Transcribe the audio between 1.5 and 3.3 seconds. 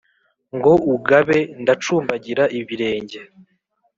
ndacumbagira ibirenge.